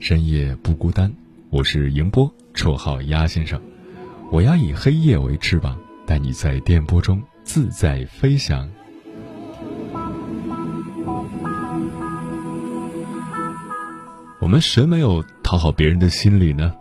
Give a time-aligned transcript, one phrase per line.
[0.00, 1.12] 深夜不孤单。
[1.50, 3.60] 我是迎波，绰号鸭先生。
[4.32, 8.66] 我要以黑夜为翅膀，带你在电波中自在飞翔。
[14.40, 16.72] 我们谁没有讨好别人的心理呢？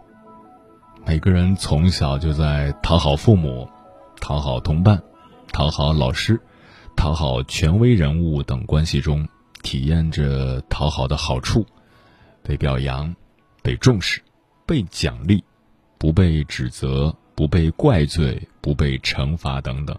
[1.05, 3.67] 每个人从小就在讨好父母、
[4.22, 5.03] 讨好同伴、
[5.51, 6.39] 讨好老师、
[6.95, 9.27] 讨好权威人物等关系中，
[9.61, 11.66] 体验着讨好的好处：
[12.43, 13.15] 被表扬、
[13.61, 14.21] 被重视、
[14.65, 15.43] 被奖励、
[15.97, 19.97] 不被指责、不被怪罪、不被惩罚等等。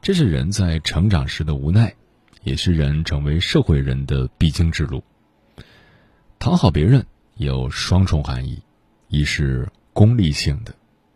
[0.00, 1.94] 这是人在成长时的无奈，
[2.42, 5.02] 也是人成为社会人的必经之路。
[6.38, 8.62] 讨好别人有双重含义，
[9.08, 10.74] 一是功利性的，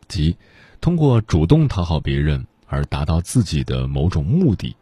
[0.09, 0.37] 即
[0.81, 4.75] 通过主动讨好别人而达到自己的某种目的；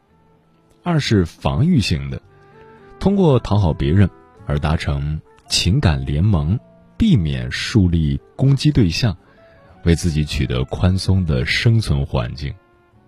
[0.84, 2.22] 二是防御性的，
[3.00, 4.08] 通过讨好别人
[4.46, 6.58] 而达成情感联盟，
[6.96, 9.16] 避免树立攻击对象，
[9.84, 12.54] 为自己取得宽松的生存环境。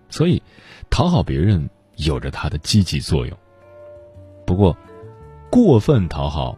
[0.09, 0.43] 所以，
[0.89, 3.37] 讨好别人有着它的积极作用。
[4.45, 4.77] 不过，
[5.49, 6.57] 过分讨好。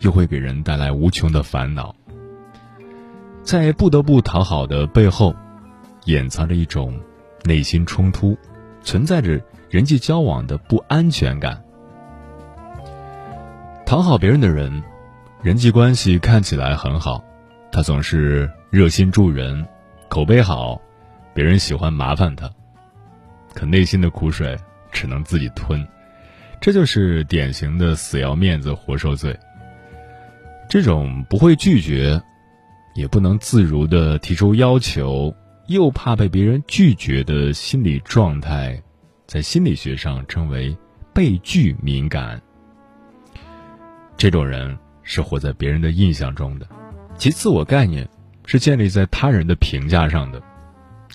[0.00, 1.92] 又会给人带来无穷的烦恼。
[3.42, 5.34] 在不得不讨好的背后，
[6.04, 6.96] 掩藏着一种
[7.42, 8.38] 内心冲突，
[8.80, 11.60] 存在着人际交往的不安全感。
[13.88, 14.82] 讨好别人的人，
[15.42, 17.24] 人际关系看起来很好，
[17.72, 19.66] 他总是热心助人，
[20.10, 20.78] 口碑好，
[21.32, 22.50] 别人喜欢麻烦他，
[23.54, 24.54] 可内心的苦水
[24.92, 25.88] 只能自己吞，
[26.60, 29.34] 这就是典型的死要面子活受罪。
[30.68, 32.20] 这种不会拒绝，
[32.94, 35.34] 也不能自如的提出要求，
[35.66, 38.82] 又怕被别人拒绝的心理状态，
[39.26, 40.76] 在心理学上称为
[41.14, 42.38] 被拒敏感。
[44.18, 46.66] 这种人是活在别人的印象中的，
[47.16, 48.06] 其自我概念
[48.46, 50.42] 是建立在他人的评价上的，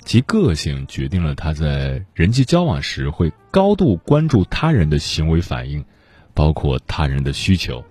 [0.05, 5.83] 其个性决定了他在人际交往时会高度关注他人的行为反应，
[6.33, 7.83] 包括他人的需求。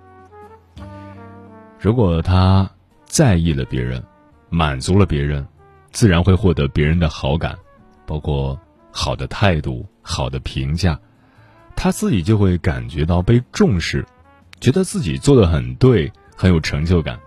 [1.78, 2.70] 如果他
[3.04, 4.02] 在意了别人，
[4.48, 5.46] 满足了别人，
[5.90, 7.58] 自然会获得别人的好感，
[8.06, 8.58] 包括
[8.90, 10.98] 好的态度、好的评价，
[11.76, 14.06] 他自己就会感觉到被重视，
[14.62, 17.18] 觉得自己做的很对，很有成就感。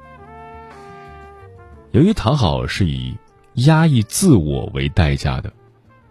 [1.91, 3.13] 由于讨好是以
[3.55, 5.51] 压抑自我为代价的，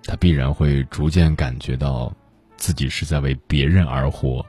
[0.05, 2.15] 他必然会逐渐感觉到
[2.59, 4.45] 自己是在为别人而活，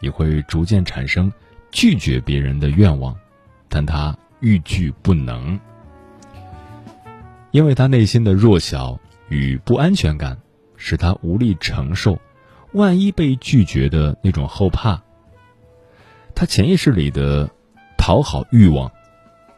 [0.00, 1.32] 也会逐渐产生
[1.72, 3.16] 拒绝别人的愿望。
[3.70, 5.58] 但他欲拒不能，
[7.50, 10.36] 因为他内心的弱小与不安全感，
[10.76, 12.20] 使他无力承受
[12.72, 15.02] 万一被拒绝的那种后怕。
[16.40, 17.46] 他潜意识里的
[17.98, 18.90] 讨好欲望，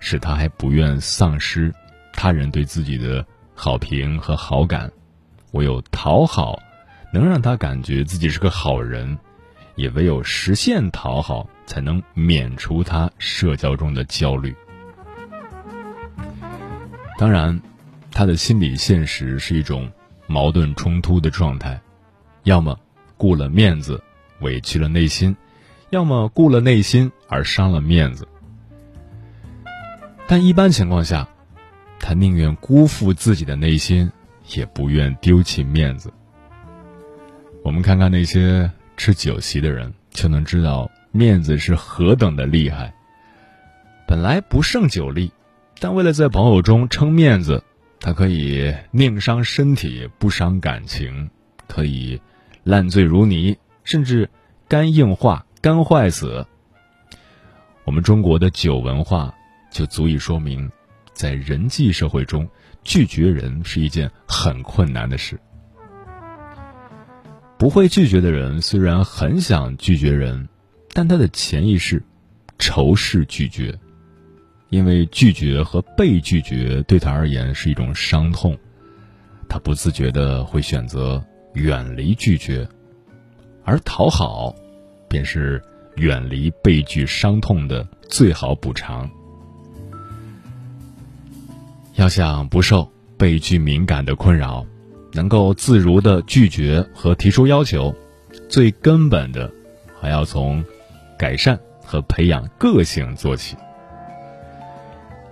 [0.01, 1.73] 使他还不愿丧失
[2.13, 4.91] 他人对自己的好评和好感。
[5.53, 6.61] 唯有讨好，
[7.13, 9.17] 能让他感觉自己是个好人。
[9.77, 14.53] 也唯有实现讨好，才能免除他社交中的焦虑。
[17.17, 17.63] 当然，
[18.11, 19.89] 他的心理现实是一种
[20.27, 21.81] 矛盾冲突的状态：
[22.43, 22.77] 要么
[23.17, 24.03] 顾了面子，
[24.41, 25.33] 委屈了内心；
[25.93, 28.27] 要么顾了内心而伤了面子。
[30.27, 31.29] 但一般情况下，
[32.01, 34.11] 他宁愿辜负自己的内心，
[34.57, 36.11] 也不愿丢弃面子。
[37.63, 38.69] 我们看看那些。
[38.95, 42.95] 吃酒席的人就能知道面子是何等的厉害。
[44.07, 45.33] 本来不胜酒力，
[45.81, 47.65] 但为了在朋友中撑面子，
[47.99, 51.31] 他可以宁伤身体不伤感情，
[51.67, 52.21] 可以
[52.63, 54.31] 烂醉如泥，甚至
[54.69, 56.45] 肝硬化、肝坏死。
[57.85, 59.33] 我们中国的酒文化
[59.71, 60.69] 就足以说明，
[61.13, 62.49] 在人际社会中，
[62.83, 65.39] 拒绝人是一件很困难的事。
[67.57, 70.49] 不会拒绝的人虽然很想拒绝人，
[70.93, 72.03] 但他的潜意识
[72.59, 73.73] 仇视拒绝，
[74.69, 78.59] 因为拒绝和被拒绝对他而言是一种伤痛，
[79.49, 81.25] 他不自觉的会选择
[81.55, 82.69] 远离拒绝，
[83.63, 84.53] 而讨好，
[85.13, 85.63] 便是
[85.97, 89.09] 远离被拒伤痛的最好补偿。
[91.97, 94.65] 要想不受被拒敏感的困扰，
[95.13, 97.95] 能够自如的拒绝和提出要求，
[98.49, 99.53] 最根本的
[100.01, 100.65] 还要从
[101.19, 103.55] 改善和培养个性做起。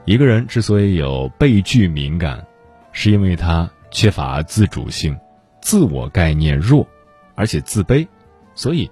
[0.04, 2.46] 一个人之所以有被拒敏感，
[2.92, 5.18] 是因为他缺乏自主性，
[5.62, 6.86] 自我概念弱，
[7.34, 8.06] 而且自卑，
[8.54, 8.90] 所以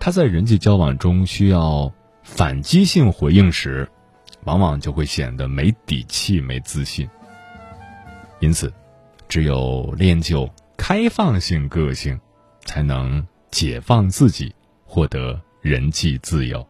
[0.00, 1.92] 他在人际交往中需要
[2.24, 3.88] 反击性回应时。
[4.44, 7.06] 往往就会显得没底气、没自信。
[8.38, 8.72] 因此，
[9.28, 10.48] 只有练就
[10.78, 12.18] 开放性个性，
[12.64, 14.54] 才能解放自己，
[14.86, 16.66] 获得人际自由。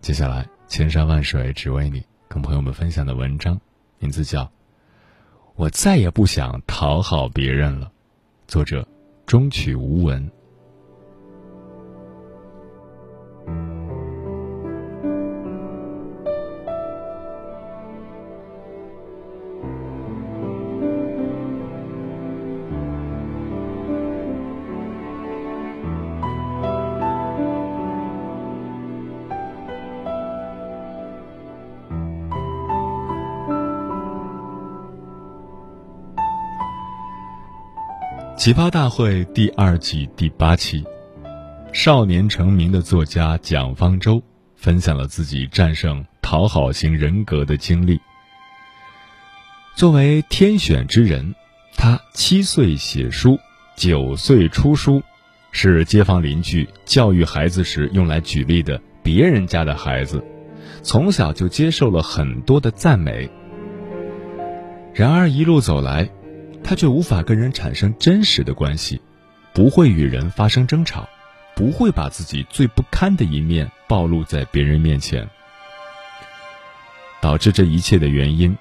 [0.00, 3.60] 接下来，千山万水只为你，跟朋友们分享的文章，
[3.98, 4.44] 名字叫
[5.56, 7.86] 《我再也不想讨好别人了》，
[8.48, 8.88] 作者
[9.26, 10.30] 中曲无闻。
[38.46, 40.84] 奇葩大会第二季第八期，
[41.72, 44.22] 少年成名的作家蒋方舟
[44.54, 48.00] 分享了自己战胜讨好型人格的经历。
[49.74, 51.34] 作为天选之人，
[51.74, 53.36] 他七岁写书，
[53.74, 55.02] 九岁出书，
[55.50, 60.22] 是街坊邻居教育孩子时用来举例的别人家的孩子，
[60.82, 63.28] 从小就接受了很多的赞美。
[64.94, 66.08] 然而一路走来，
[66.68, 69.00] 他却无法跟人产生真实的关系，
[69.54, 71.08] 不会与人发生争吵，
[71.54, 75.30] 不会把自己最不堪的一面暴露在别人面前。
[77.20, 78.58] 导致这一切的原因，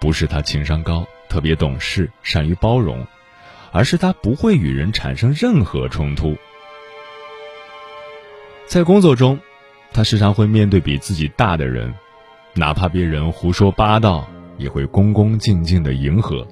[0.00, 3.06] 不是他情商高、特别懂事、善于包容，
[3.70, 6.36] 而是他不会与人产生任何冲突。
[8.66, 9.38] 在工作中，
[9.92, 11.94] 他时常会面对比自己大的人，
[12.54, 14.28] 哪怕别人胡说八道，
[14.58, 16.44] 也会恭恭敬敬的迎合。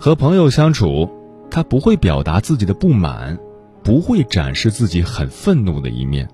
[0.00, 1.10] 和朋友相处，
[1.50, 3.36] 他不会表达自己的不满，
[3.82, 6.28] 不会展示自己很愤怒的一面，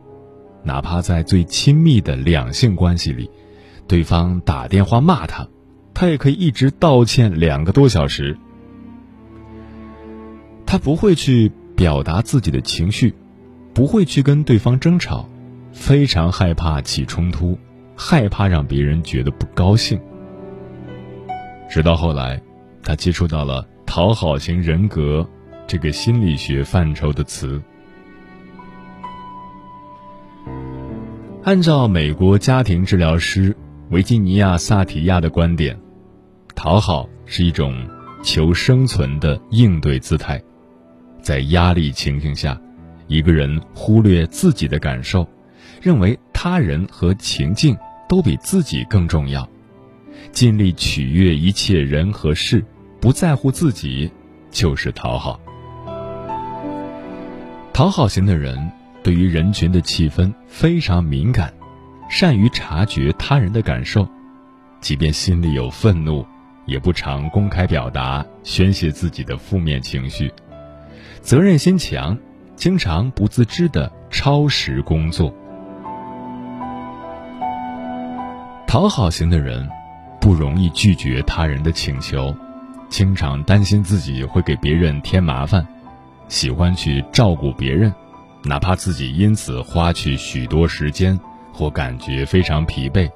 [0.62, 3.30] 哪怕在最亲密的两性关系里，
[3.88, 5.48] 对方打电话骂他，
[5.94, 8.36] 他也可以一直道歉两个多小时。
[10.66, 13.14] 他不会去表达自己的情绪，
[13.72, 15.26] 不会去跟对方争吵，
[15.72, 17.58] 非常害怕起冲突，
[17.96, 19.98] 害怕让别人觉得不高兴。
[21.70, 22.42] 直到后来。
[22.84, 25.26] 他接触到了讨好型人格
[25.66, 27.60] 这个心理学范畴的词。
[31.42, 33.56] 按照美国家庭治疗师
[33.90, 35.78] 维吉尼亚·萨提亚的观点，
[36.54, 37.86] 讨好是一种
[38.22, 40.42] 求生存的应对姿态。
[41.20, 42.60] 在压力情境下，
[43.08, 45.26] 一个人忽略自己的感受，
[45.80, 47.76] 认为他人和情境
[48.08, 49.48] 都比自己更重要，
[50.32, 52.64] 尽力取悦一切人和事。
[53.04, 54.10] 不在乎自己，
[54.50, 55.38] 就是讨好。
[57.70, 61.52] 讨好型的人对于人群的气氛非常敏感，
[62.08, 64.08] 善于察觉他人的感受，
[64.80, 66.24] 即便心里有愤怒，
[66.64, 70.32] 也不常公开表达，宣泄自己的负面情绪。
[71.20, 72.16] 责任心强，
[72.56, 75.30] 经常不自知的超时工作。
[78.66, 79.68] 讨好型的人
[80.22, 82.34] 不容易拒绝他人的请求。
[82.94, 85.66] 经常担心自己会给别人添麻烦，
[86.28, 87.92] 喜欢去照顾别人，
[88.44, 91.18] 哪怕自己因此花去许多时间
[91.52, 93.10] 或感觉非常疲惫。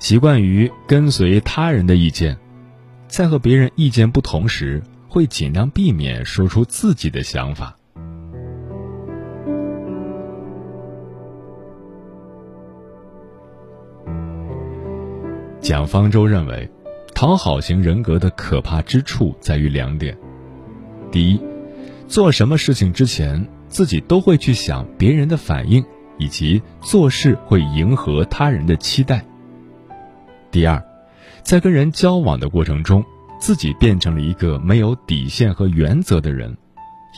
[0.00, 2.36] 习惯于跟随他人的意见，
[3.06, 7.76] 在和别人意见不同时，会尽量避免说出自己的想法。
[15.60, 16.68] 蒋方舟认为。
[17.20, 20.16] 讨好型人格的可怕之处在于两点：
[21.12, 21.38] 第一，
[22.08, 25.84] 做什么事情之前，自己都会去想别人的反应，
[26.16, 29.22] 以及做事会迎合他人的期待。
[30.50, 30.82] 第二，
[31.42, 33.04] 在跟人交往的过程中，
[33.38, 36.56] 自己变成了一个没有底线和原则的人，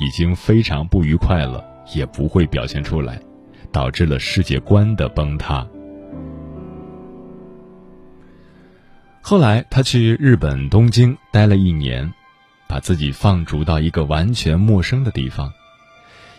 [0.01, 3.21] 已经非常不愉快了，也不会表现出来，
[3.71, 5.65] 导致了世界观的崩塌。
[9.25, 12.13] 后来，他去日本东京待了一年，
[12.67, 15.53] 把自己放逐到一个完全陌生的地方，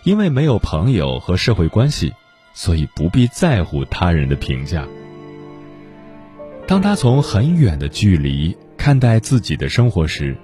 [0.03, 2.13] 因为没有朋友和社会关系，
[2.53, 4.85] 所以不必在乎他人的评价。
[6.67, 10.37] 当他从很远的距离看待自己的生活时，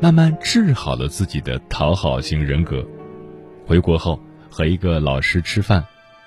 [0.00, 2.86] 慢慢治好了自己的讨好型人格。
[3.66, 5.84] 回国后和一个老师吃饭，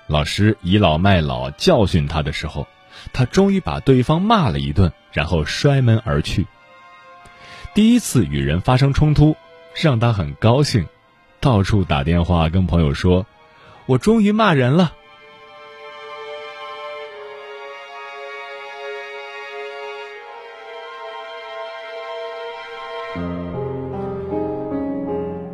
[0.08, 2.66] 老师倚老卖老教训他的时候。
[3.12, 6.46] 他终于把对方骂了一顿，然后摔门而去。
[7.74, 9.34] 第一次与人发生冲突，
[9.74, 10.86] 让他很高兴，
[11.40, 13.26] 到处打电话跟朋友说
[13.86, 14.92] ：“我终于骂人了。”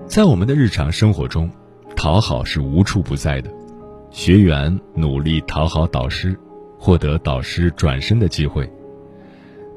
[0.06, 1.50] 在我们的日常生活中，
[1.96, 3.50] 讨好是无处不在的。
[4.10, 6.38] 学员努力讨好导师。
[6.76, 8.70] 获得导师转身的机会。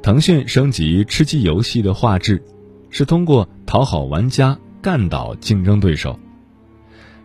[0.08, 2.42] 腾讯升级吃鸡游戏的画质，
[2.90, 6.18] 是通过讨好玩家干倒竞争对手。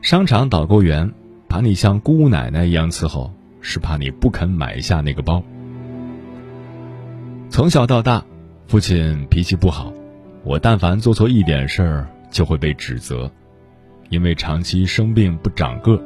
[0.00, 1.14] 商场导购员
[1.46, 5.44] 把你像姑奶奶一样伺候，是怕你不肯买下那个包。
[7.50, 8.24] 从小到大，
[8.66, 9.92] 父亲脾气不好，
[10.42, 13.30] 我但凡做错一点事儿就会被指责，
[14.08, 16.02] 因为长期生病不长个，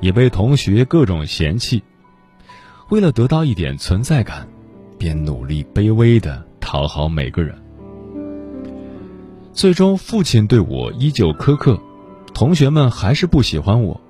[0.00, 1.82] 也被同学各种嫌弃。
[2.90, 4.46] 为了得到一点存在感，
[5.04, 7.54] 便努力卑微的讨好每个人。
[9.52, 11.78] 最终，父亲对我依旧苛刻，
[12.32, 14.00] 同学们还是不喜欢我。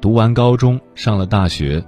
[0.00, 1.84] 读完高中，上了大学，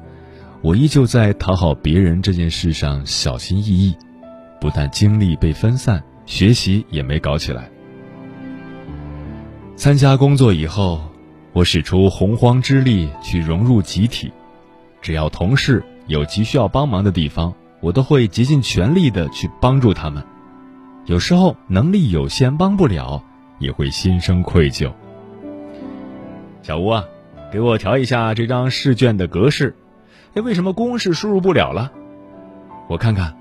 [0.61, 3.97] 我依旧在讨好别人这件事上小心翼翼，
[4.61, 7.71] 不但精力被分散，学习也没搞起来。
[9.75, 11.01] 参加工作以后，
[11.55, 14.31] 我使出洪荒之力去融入集体，
[15.01, 15.83] 只要同事。
[16.09, 17.55] 有急需要帮忙的地方，
[17.85, 20.25] 我都会竭尽全力的去帮助他们。
[21.05, 23.23] 有时候能力有限帮不了，
[23.59, 24.91] 也会心生愧疚。
[26.63, 27.05] 小吴啊，
[27.53, 29.77] 给我调一下这张试卷的格式。
[30.33, 31.93] 哎，为什么公式输入不了了？
[32.89, 33.37] 我看看。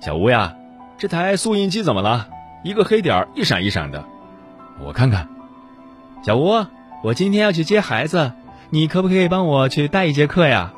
[0.00, 0.56] 小吴呀，
[0.96, 2.28] 这台速印机怎么了？
[2.64, 4.06] 一个黑点一闪一闪的。
[4.82, 5.28] 我看看。
[6.22, 6.64] 小吴，
[7.04, 8.32] 我今天要去接孩子，
[8.70, 10.72] 你可不可以帮我去带一节课呀？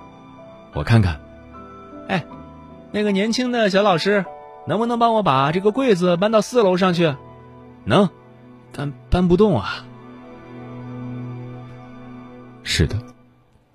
[0.75, 1.21] 我看看，
[2.09, 2.25] 哎，
[2.93, 4.25] 那个年轻的小老师，
[4.67, 7.15] 能不能帮我把这个柜子搬到四楼上去？
[7.85, 8.11] 能，
[8.71, 9.87] 但搬不动啊。
[12.63, 12.97] 是的，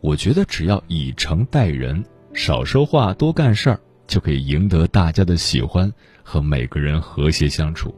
[0.02, 5.92] 我觉得只要以诚待人，少说话多干事儿，就可以赢得大家的喜欢
[6.24, 7.94] 和每个人和谐相处。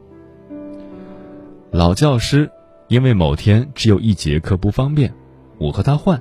[1.70, 2.50] 老教师
[2.88, 5.14] 因为某天只有一节课不方便，
[5.58, 6.20] 我和他换。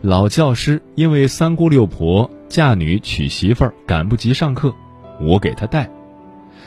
[0.00, 4.72] 老教师因为三姑六婆嫁女娶媳妇儿赶不及上课，
[5.20, 5.90] 我给他带；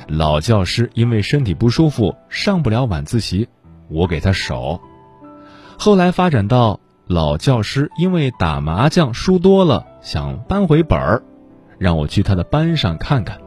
[0.10, 3.48] 老教师因为身体不舒服上不了晚自习，
[3.88, 4.82] 我给他守。
[5.80, 11.24] 后来发展到老教师因为打麻将输多了想搬回本儿，
[11.78, 13.40] 让我去他的班上看看。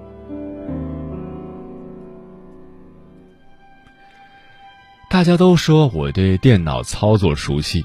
[5.11, 7.85] 大家都说我对电脑操作熟悉。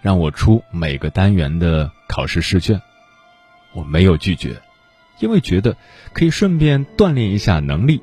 [0.00, 2.80] 让我出每个单元的考试试卷，
[3.72, 4.60] 我没有拒绝，
[5.18, 5.76] 因为觉得
[6.12, 8.02] 可以顺便锻炼一下能力。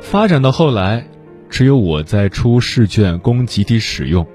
[0.00, 1.08] 发展到后来，
[1.50, 4.26] 只有我在出试卷供集体使用，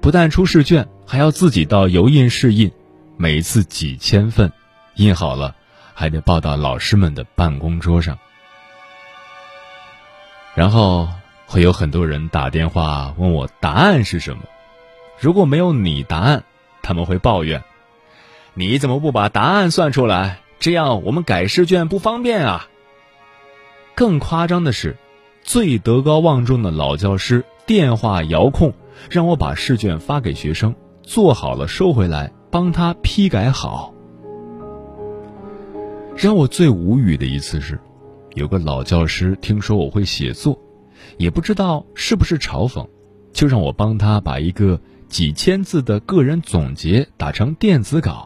[0.00, 2.72] 不但出试卷，还要自己到油印室印，
[3.16, 4.52] 每次几千份，
[4.94, 5.54] 印好了
[5.94, 8.18] 还得报到老师们的办公桌上。
[10.54, 11.08] 然后
[11.46, 14.42] 会有很多人打电话问我答案是什么。
[15.20, 16.44] 如果没有你答案，
[16.82, 17.62] 他们会抱怨
[18.58, 20.40] ：“你怎么不把答案算出来？
[20.58, 22.68] 这样我们改试卷不方便啊。”
[23.94, 24.96] 更夸张的是，
[25.42, 28.72] 最德高望重的老教师电话遥控
[29.10, 33.92] 让我把试卷发给学生，做好了收回来，帮他批改好。
[36.16, 37.78] 让我最无语的一次是，
[38.34, 40.58] 有个老教师听说我会写作，
[41.18, 42.88] 也不知道是不是嘲讽，
[43.34, 44.80] 就让我帮他把一个。
[45.08, 48.25] 几千字的个人总结打成电子稿。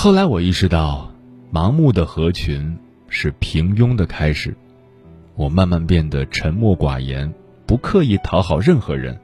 [0.00, 1.12] 后来我意识到，
[1.52, 2.78] 盲目的合群
[3.08, 4.56] 是平庸的开始。
[5.34, 7.34] 我慢慢变得沉默寡言，
[7.66, 9.18] 不刻意讨好任何人，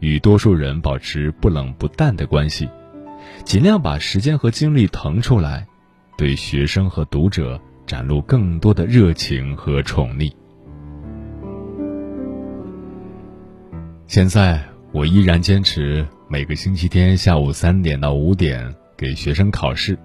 [0.00, 2.68] 与多数人保持不冷不淡的关系，
[3.46, 5.66] 尽量把时间和精力腾出来，
[6.18, 10.30] 对学生和读者展露更多的热情和宠溺。
[14.06, 14.62] 现在
[14.92, 19.98] 我依然坚持每个星期天下午三点到五点给学生考试，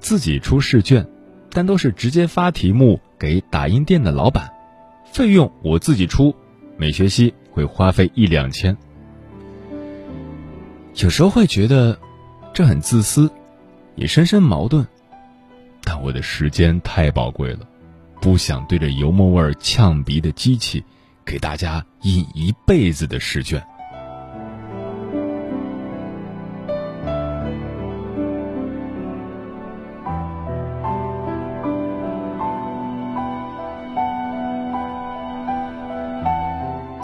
[0.00, 1.06] 自己出试卷，
[1.50, 4.50] 但都是直接发题目给打印店的老板，
[5.12, 6.34] 费用我自己出，
[6.76, 8.76] 每学期会花费一两千。
[10.94, 11.98] 有时候会觉得
[12.52, 13.30] 这很自私，
[13.94, 14.86] 也深深矛盾，
[15.82, 17.60] 但我的时间太宝贵了，
[18.20, 20.84] 不想对着油墨味呛鼻的机器。
[21.24, 23.60] 给大家印一辈子的试卷。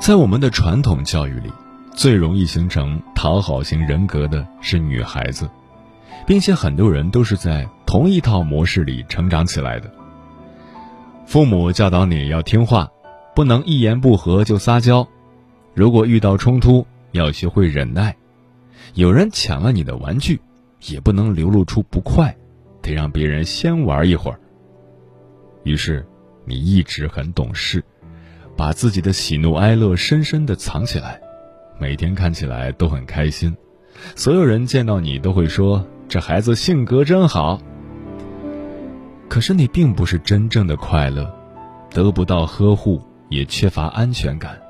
[0.02, 1.52] 在我们的传统教育里，
[1.94, 5.48] 最容易形成讨好型人格的是女孩子，
[6.26, 9.88] 并且很多人都是在同一套模式里成长起来的。
[11.24, 12.90] 父母教导你要听话。
[13.34, 15.06] 不能一言不合就撒娇，
[15.72, 18.14] 如果遇到冲突，要学会忍耐。
[18.94, 20.40] 有人抢了你的玩具，
[20.80, 22.36] 也不能流露出不快，
[22.82, 24.40] 得让别人先玩一会儿。
[25.62, 26.04] 于是，
[26.44, 27.82] 你一直很懂事，
[28.56, 31.20] 把自己的喜怒哀乐深深的藏起来，
[31.78, 33.56] 每天看起来都很开心。
[34.14, 37.60] 所有人见到你都会说：“这孩子性格真好。”
[39.28, 41.32] 可是你并不是真正的快乐，
[41.90, 43.02] 得不到呵护。
[43.28, 44.60] 也缺乏安全感，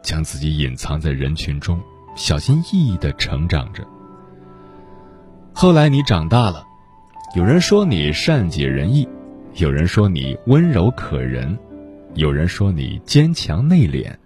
[0.00, 1.78] 将自己隐藏在人群中，
[2.14, 3.86] 小心翼翼的成长着。
[5.52, 6.64] 后来你长大了，
[7.34, 9.06] 有人说你善解人意，
[9.56, 11.58] 有人说你温柔可人，
[12.16, 14.16] 有人说你坚强内敛，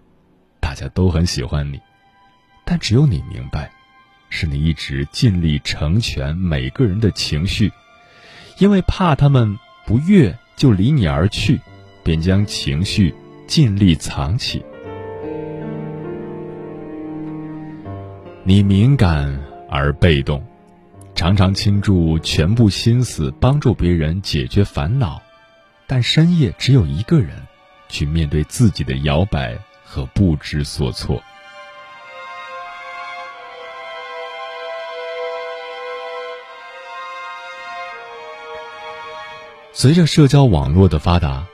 [0.60, 1.80] 大家都很喜欢你，
[2.64, 3.70] 但只有你明白，
[4.28, 7.70] 是你一直尽力成全每个人的情绪，
[8.58, 11.60] 因为怕他们不悦就离你而去，
[12.02, 13.14] 便将情绪。
[13.48, 14.64] 尽力藏起。
[18.44, 20.40] 你敏感而被动，
[21.16, 25.20] 常常倾注全部心思帮助别人解决烦恼，
[25.88, 27.30] 但深夜只有一个人
[27.90, 31.22] 去面对自己的摇摆和不知所措。
[39.72, 41.44] 随着社交网络的发达，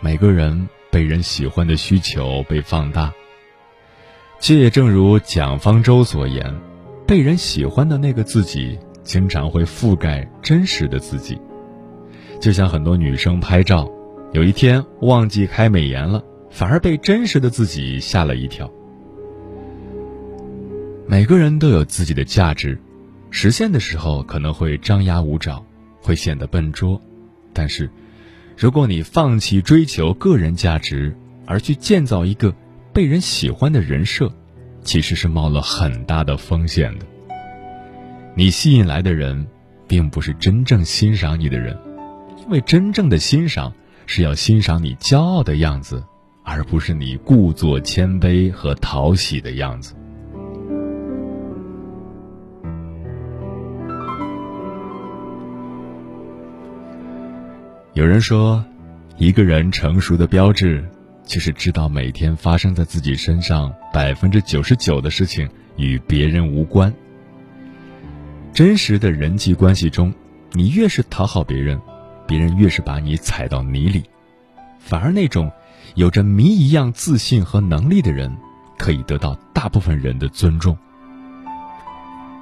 [0.00, 0.68] 每个人。
[0.88, 3.12] 被人喜欢的需求被放大，
[4.40, 6.58] 却也正如蒋方舟所言，
[7.06, 11.38] 被人喜欢的那个自己，经常会覆盖真实的自己。
[12.40, 13.86] 就像很多女生拍照，
[14.32, 18.70] 有一天忘记开美颜了，反而被真实的自己吓了一跳。
[21.06, 22.78] 每个人都有自己的价值，
[23.30, 25.64] 实现的时候可能会张牙舞爪，
[26.00, 27.00] 会显得笨拙，
[27.52, 27.90] 但是。
[28.58, 32.54] 如果你放弃追求个人价值，而去建造一个
[32.90, 34.32] 被人喜欢的人设，
[34.80, 37.04] 其实是冒了很大的风险的。
[38.34, 39.46] 你吸引来的人，
[39.86, 41.78] 并不是真正欣赏你的人，
[42.42, 43.74] 因为真正的欣赏
[44.06, 46.02] 是要欣赏你骄傲的样子，
[46.42, 49.94] 而不是你故作谦卑和讨喜的样子。
[57.94, 58.64] 有人说，
[59.16, 60.86] 一个人成熟的标志，
[61.24, 66.92] 就是知道每天发生在自己身上百分之九十九的事情与别人无关。
[68.52, 70.12] 真实的人际关系中，
[70.52, 71.80] 你越是讨好别人，
[72.26, 74.04] 别人越是把你踩到泥里。
[74.78, 75.50] 反而那种
[75.94, 78.36] 有着谜一样自信和能力的人，
[78.78, 80.76] 可以得到大部分人的尊重。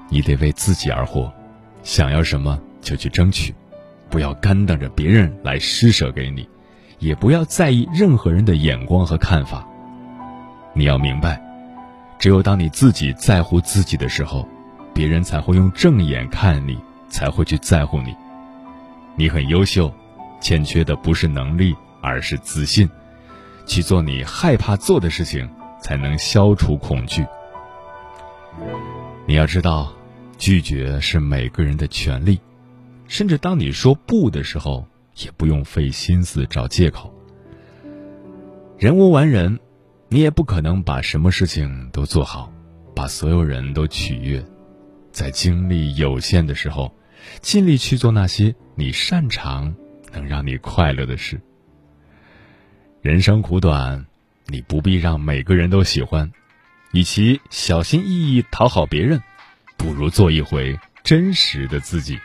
[0.09, 1.33] 你得为自己而活，
[1.83, 3.55] 想要什么就去争取。
[4.11, 6.49] 不要干等着别人来施舍给你，
[6.99, 9.67] 也不要在意任何人的眼光和看法。
[10.73, 11.41] 你要明白，
[12.19, 14.47] 只有当你自己在乎自己的时候，
[14.93, 18.15] 别人才会用正眼看你，才会去在乎你。
[19.17, 19.93] 你很优秀，
[20.41, 22.89] 欠缺的不是能力，而是自信。
[23.67, 25.49] 去做你害怕做的事情，
[25.81, 27.25] 才能消除恐惧。
[29.27, 29.93] 你要知道，
[30.37, 32.41] 拒绝是每个人的权利。
[33.07, 37.15] 甚至当你说不的时候，也不用费心思找借口。
[38.77, 39.59] 人无完人，
[40.09, 42.53] 你也不可能把什么事情都做好，
[42.95, 44.45] 把所有人都取悦。
[45.13, 46.93] 在精力有限的时候，
[47.41, 49.75] 尽力去做那些你擅长、
[50.13, 51.41] 能让你快乐的事。
[53.03, 54.07] 人生苦短，
[54.47, 56.33] 你不必让每个人都喜欢，
[56.93, 59.23] 与其小心翼翼讨好别人，
[59.77, 62.19] 不如做一回真实的自己。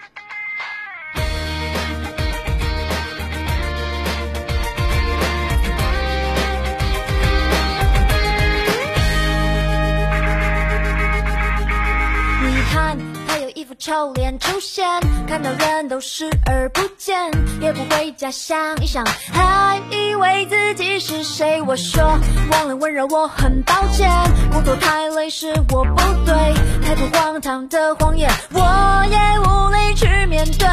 [13.80, 14.86] 丑脸出现，
[15.26, 21.62] 看到人都视而不见，也不回家想一想，还以为自己是谁。
[21.62, 22.04] 我说
[22.52, 24.12] 忘了温柔，我很抱歉，
[24.52, 26.36] 工作太累是我不对，
[26.86, 30.68] 太多荒唐的谎言，我也无力去面对。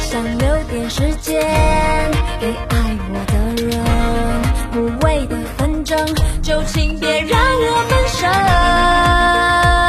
[0.00, 1.40] 想留点时间
[2.40, 3.78] 给爱我的人，
[4.74, 5.96] 无谓的纷争，
[6.42, 9.85] 就请别让我分身。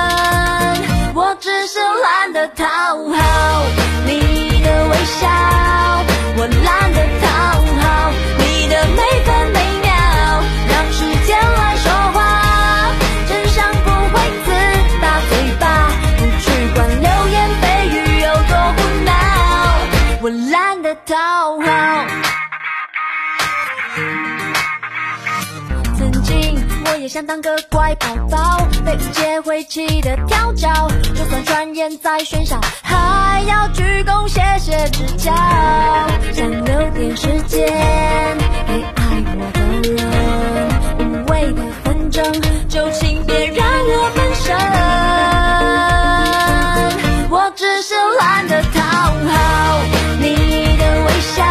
[1.40, 3.87] 只是懒得讨好
[27.08, 30.68] 想当个乖宝宝，被误解会气得跳脚。
[31.16, 35.32] 就算转眼在喧嚣，还要鞠躬谢谢指教。
[36.34, 37.66] 想留点时间
[38.68, 39.62] 给爱我的
[39.94, 39.98] 人，
[41.00, 42.22] 无谓的纷争
[42.68, 44.54] 就请别让我分神。
[47.30, 49.82] 我只是懒得讨好
[50.20, 50.26] 你
[50.78, 51.44] 的微笑，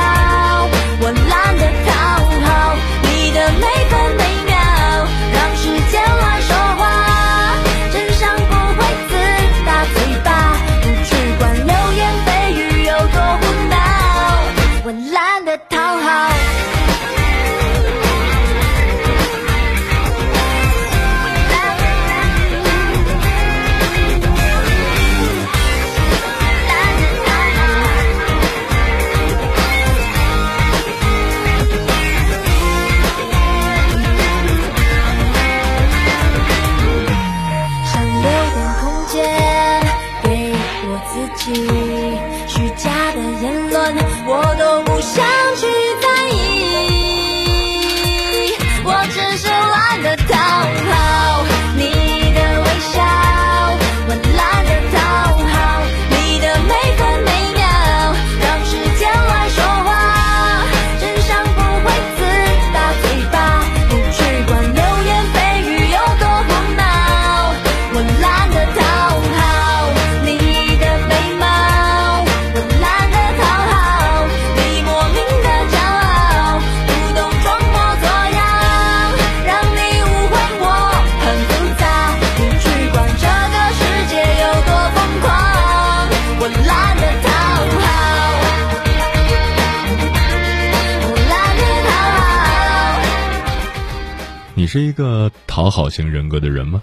[94.76, 96.82] 是一个讨好型人格的人吗？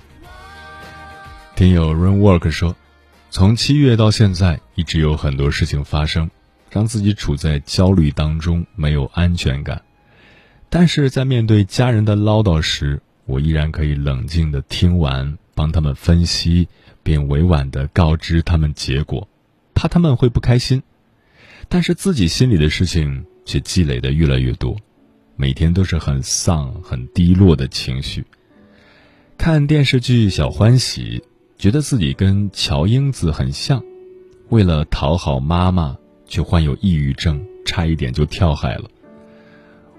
[1.56, 2.76] 听友 Runwork 说，
[3.30, 6.32] 从七月到现在，一直有很多事情发生，
[6.72, 9.84] 让自己处在焦虑当中，没有安全感。
[10.72, 16.68] 但是在面对家人的唠叨时，我依然可以冷静的听完，帮他们分析，
[17.04, 19.30] 并委婉的告知他们结果，
[19.76, 20.82] 怕他们会不开心。
[21.70, 24.76] 但是自己心里的事情却积累的越来越多。
[25.36, 28.24] 每天都是很丧、很低落的情绪。
[29.38, 31.20] 看电视剧《小欢喜》，
[31.58, 33.84] 觉得自己跟乔英子很像，
[34.50, 38.90] 为了讨好妈妈，却患有抑郁症，差一点就跳海了。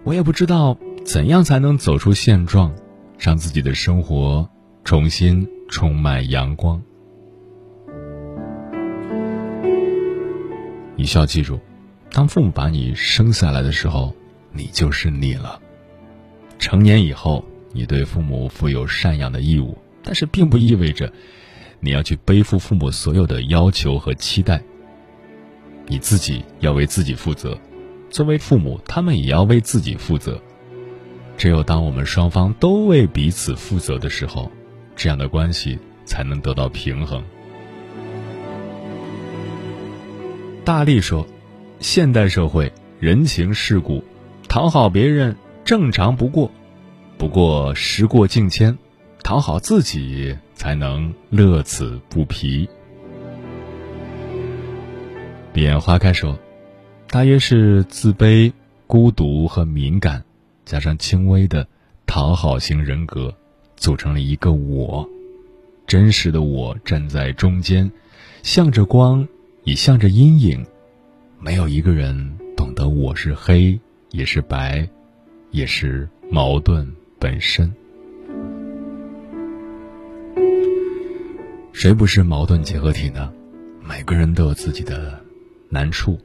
[0.04, 2.72] 我也不知道怎样才能走出现状，
[3.18, 4.48] 让自己的生活
[4.84, 6.80] 重新充满阳光。
[10.96, 11.58] 你需要记住，
[12.12, 14.14] 当父母把你生下来的时候。
[14.54, 15.60] 你就是你了。
[16.58, 21.12] 成年以后，你对父母负有赡养的义务，但是并不意味着
[21.80, 24.62] 你要去背负父母所有的要求和期待。
[25.86, 27.58] 你自己要为自己负责，
[28.08, 30.40] 作为父母，他们也要为自己负责。
[31.36, 34.50] 只有当我们双方都为彼此负责的时候，
[34.94, 37.22] 这样的关系才能得到平衡。
[40.64, 41.26] 大力说
[41.80, 44.02] ：“现代社会人情世故。”
[44.54, 46.48] 讨好别人正常不过，
[47.18, 48.78] 不过时过境迁，
[49.24, 52.68] 讨好自己才能乐此不疲。
[55.52, 56.38] 彼岸花开说，
[57.08, 58.52] 大约是自卑、
[58.86, 60.22] 孤独和敏感，
[60.64, 61.66] 加上轻微的
[62.06, 63.34] 讨好型人格，
[63.74, 65.04] 组成了一个我，
[65.84, 67.90] 真实的我站在中间，
[68.44, 69.26] 向着光，
[69.64, 70.64] 也向着阴影。
[71.40, 73.80] 没有一个人懂得我是黑，
[74.14, 74.88] 也是白，
[75.50, 77.74] 也是矛盾本身。
[81.72, 83.32] 谁不是矛盾结合体呢？
[83.82, 85.20] 每个人都有自己的
[85.68, 86.16] 难处，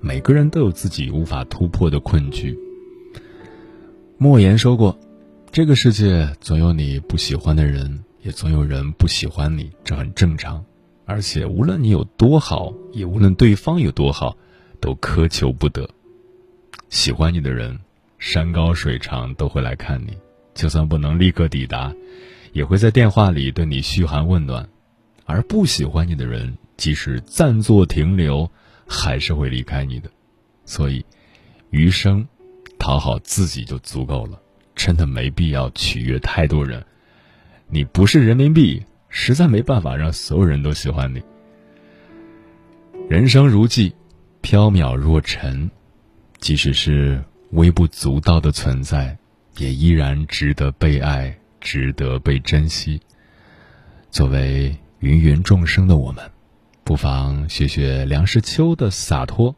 [0.00, 2.58] 每个人都有自己无法突破的困局。
[4.16, 4.98] 莫言说过
[5.52, 10.64] ：“这个世界总有你不喜欢的人，也总有人不喜欢你，这很正常。
[11.04, 14.36] 而且无论你有多好，也无论对方有多好，
[14.80, 15.88] 都苛求不得。
[16.88, 17.78] 喜欢你的人，
[18.18, 20.16] 山高水长都会来看你，
[20.54, 21.94] 就算不能立刻抵达，
[22.52, 24.64] 也会在电话里对你嘘寒问暖；
[25.24, 28.50] 而不喜欢你的人，即使暂作停留，
[28.86, 30.10] 还是会离开你的。
[30.64, 31.04] 所以，
[31.70, 32.26] 余生。”
[32.80, 34.40] 讨好自己就足够了，
[34.76, 36.82] 真的没必要取悦太多人。
[37.68, 41.20] 你不是人民币，实在没办法让所有人都喜欢你。
[43.08, 43.92] 人生如寄，
[44.42, 45.68] 飘渺若尘，
[46.38, 49.16] 即使是微不足道的存在，
[49.58, 53.00] 也依然值得被爱，值得被珍惜。
[54.10, 56.24] 作为芸芸众生的我们，
[56.84, 59.54] 不妨学学梁实秋的洒脱。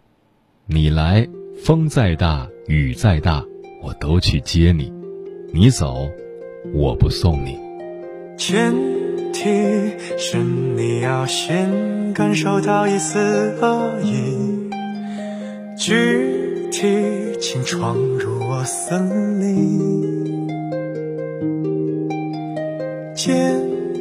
[0.67, 1.29] 你来，
[1.65, 2.49] 风再大。
[2.67, 3.45] 雨再大，
[3.83, 4.93] 我都去接你；
[5.53, 6.09] 你走，
[6.73, 7.59] 我不送你。
[8.39, 8.73] 前
[9.33, 9.45] 提
[10.17, 13.19] 是你要先感受到一丝
[13.61, 14.71] 恶意，
[15.77, 16.40] 具
[16.71, 20.49] 提请闯入我森林。
[23.15, 23.35] 建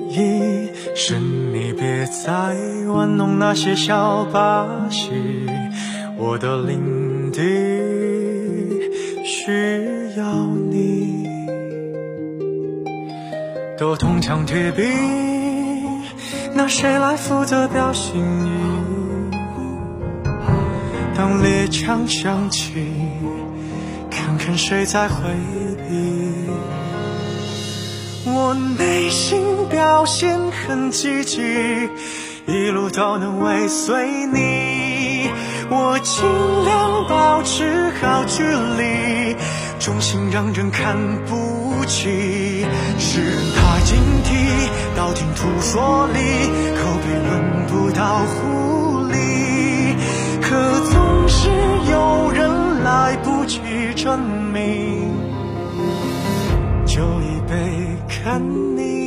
[0.10, 2.56] 议是你别再
[2.88, 5.10] 玩弄那些小把戏，
[6.18, 7.42] 我的领地。
[9.26, 9.52] 需
[10.18, 11.28] 要你，
[13.78, 14.84] 都铜墙铁壁，
[16.54, 18.99] 那谁来负责表心意？
[21.20, 22.72] 当猎枪响起，
[24.10, 25.16] 看看谁在回
[25.76, 26.50] 避。
[28.26, 29.38] 我内心
[29.70, 31.42] 表现很积极，
[32.48, 35.30] 一路都能尾随你。
[35.70, 36.24] 我尽
[36.64, 38.42] 量保持好距
[38.78, 39.36] 离，
[39.78, 42.66] 重心让人看不起。
[42.98, 46.14] 世人太警惕，道听途说里
[46.80, 48.79] 口碑轮不到呼
[51.90, 53.60] 有人来不及
[53.96, 54.20] 证
[54.54, 55.12] 明，
[56.86, 58.42] 就已被看
[58.76, 58.99] 腻。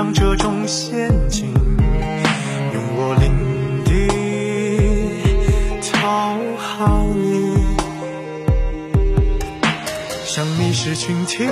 [0.00, 4.08] 上这种陷阱，用我领地
[5.92, 7.54] 讨好你，
[10.24, 11.46] 像迷失群体，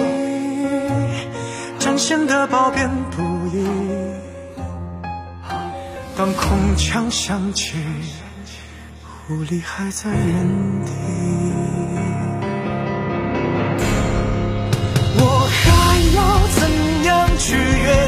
[1.78, 3.22] 展现的褒贬不
[3.54, 3.66] 一。
[6.16, 7.74] 当空枪响起，
[9.26, 10.90] 狐狸还在原地，
[15.18, 18.07] 我还要怎样去原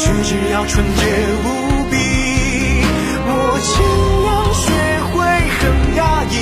[0.00, 1.02] 却只要纯洁
[1.44, 1.46] 无
[1.90, 1.94] 比，
[3.26, 3.70] 我尽
[4.24, 4.64] 量学
[5.12, 5.12] 会
[5.60, 5.62] 很
[5.94, 6.34] 压抑，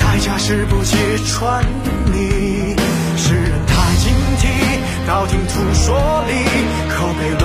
[0.00, 1.62] 代价是不揭穿
[2.06, 2.74] 你。
[3.18, 4.08] 世人太警
[4.40, 4.42] 惕，
[5.06, 6.32] 道听途说里
[6.88, 7.42] 口碑轮